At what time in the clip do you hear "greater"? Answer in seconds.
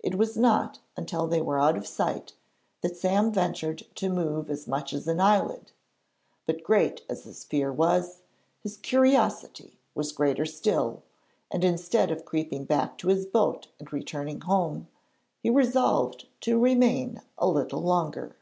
10.12-10.44